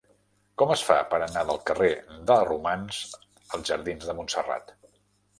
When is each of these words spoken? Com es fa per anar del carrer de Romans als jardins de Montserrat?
Com 0.59 0.71
es 0.75 0.83
fa 0.85 0.95
per 1.09 1.17
anar 1.25 1.43
del 1.49 1.59
carrer 1.69 1.89
de 2.31 2.37
Romans 2.47 3.01
als 3.57 3.69
jardins 3.73 4.07
de 4.11 4.15
Montserrat? 4.21 4.73